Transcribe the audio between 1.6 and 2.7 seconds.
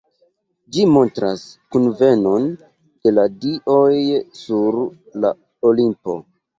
kunvenon